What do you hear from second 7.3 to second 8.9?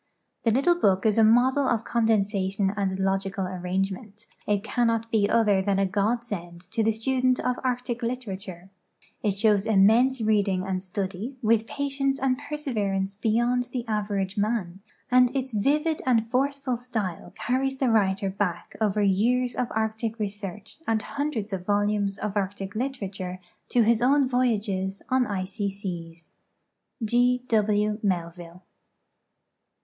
of arctic literature;